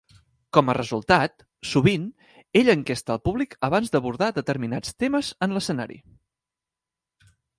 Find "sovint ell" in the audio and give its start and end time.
1.71-2.71